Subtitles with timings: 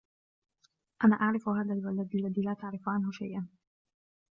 [1.05, 3.47] أنا أعرف هذا الولد الذي لا تعرف عنه شيئا.